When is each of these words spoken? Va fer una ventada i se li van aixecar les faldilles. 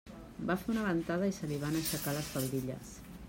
Va 0.51 0.55
fer 0.61 0.71
una 0.75 0.85
ventada 0.87 1.29
i 1.33 1.37
se 1.37 1.51
li 1.51 1.61
van 1.65 1.79
aixecar 1.83 2.17
les 2.19 2.31
faldilles. 2.37 2.97